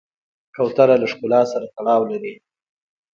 کوتره 0.55 0.95
له 1.01 1.07
ښکلا 1.11 1.41
سره 1.51 1.65
تړاو 1.75 2.01
لري. 2.11 2.33